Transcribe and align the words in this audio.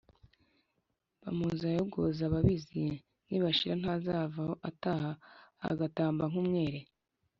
Bamuzi 1.21 1.63
ayogoza 1.71 2.21
Ababizi 2.25 2.81
nibashira 3.29 3.75
Ntazavaho 3.81 4.53
ataha 4.69 5.11
Agatamba 5.69 6.23
nk’umwere? 6.31 6.79